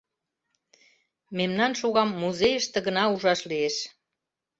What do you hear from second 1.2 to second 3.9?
—Мемнан шогам музейыште гына ужаш лиеш.